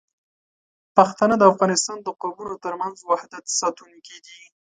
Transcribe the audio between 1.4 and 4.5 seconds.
افغانستان د قومونو ترمنځ وحدت ساتونکي دي.